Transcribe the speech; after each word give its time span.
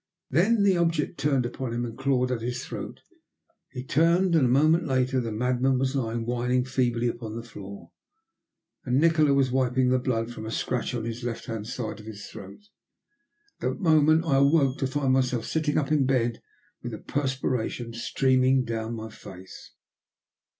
Then 0.31 0.63
the 0.63 0.77
object 0.77 1.21
sprang 1.21 1.45
upon 1.45 1.73
him 1.73 1.85
and 1.85 1.95
clawed 1.95 2.31
at 2.31 2.41
his 2.41 2.65
throat. 2.65 3.01
He 3.71 3.83
turned, 3.83 4.35
and, 4.35 4.47
a 4.47 4.49
moment 4.49 4.87
later, 4.87 5.21
the 5.21 5.31
madman 5.31 5.77
was 5.77 5.95
lying, 5.95 6.25
whining 6.25 6.65
feebly, 6.65 7.07
upon 7.07 7.35
the 7.35 7.43
floor, 7.43 7.91
and 8.83 8.97
Nikola 8.99 9.35
was 9.35 9.51
wiping 9.51 9.89
the 9.89 9.99
blood 9.99 10.33
from 10.33 10.47
a 10.47 10.51
scratch 10.51 10.95
on 10.95 11.03
the 11.03 11.13
left 11.21 11.45
hand 11.45 11.67
side 11.67 11.99
of 11.99 12.07
his 12.07 12.25
throat. 12.25 12.61
At 13.61 13.67
that 13.73 13.79
moment 13.79 14.25
I 14.25 14.37
awoke 14.37 14.79
to 14.79 14.87
find 14.87 15.13
myself 15.13 15.45
sitting 15.45 15.77
up 15.77 15.91
in 15.91 16.07
bed, 16.07 16.41
with 16.81 16.93
the 16.93 16.97
perspiration 16.97 17.93
streaming 17.93 18.63
down 18.65 18.95
my 18.95 19.11
face. 19.11 19.73